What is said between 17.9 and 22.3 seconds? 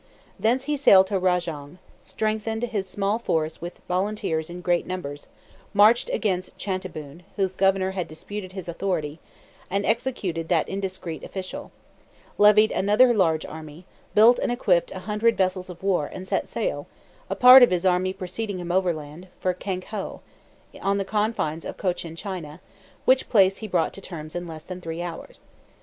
preceding him overland for Kankhoa, on the confines of Cochin